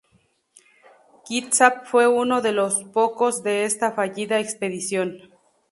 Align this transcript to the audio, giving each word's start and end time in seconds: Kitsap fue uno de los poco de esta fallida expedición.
Kitsap 1.25 1.85
fue 1.85 2.07
uno 2.07 2.41
de 2.41 2.53
los 2.53 2.83
poco 2.85 3.31
de 3.43 3.65
esta 3.65 3.91
fallida 3.91 4.39
expedición. 4.39 5.29